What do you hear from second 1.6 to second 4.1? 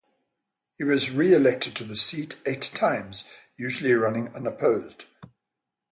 to the seat eight times, usually